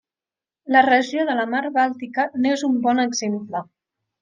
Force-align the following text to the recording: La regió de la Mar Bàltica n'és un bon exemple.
La 0.75 0.81
regió 0.87 1.25
de 1.27 1.35
la 1.41 1.45
Mar 1.51 1.61
Bàltica 1.77 2.27
n'és 2.47 2.65
un 2.71 2.81
bon 2.89 3.05
exemple. 3.07 3.65